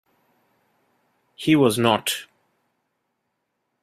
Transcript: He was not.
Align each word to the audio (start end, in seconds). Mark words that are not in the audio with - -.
He 1.35 1.55
was 1.55 1.77
not. 1.77 2.25